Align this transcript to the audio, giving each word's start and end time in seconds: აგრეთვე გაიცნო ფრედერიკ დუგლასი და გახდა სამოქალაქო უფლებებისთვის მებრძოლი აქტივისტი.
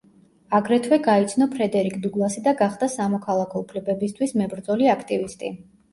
აგრეთვე 0.59 0.97
გაიცნო 1.07 1.47
ფრედერიკ 1.57 1.99
დუგლასი 2.05 2.43
და 2.49 2.53
გახდა 2.63 2.89
სამოქალაქო 2.97 3.65
უფლებებისთვის 3.65 4.35
მებრძოლი 4.43 4.91
აქტივისტი. 4.99 5.53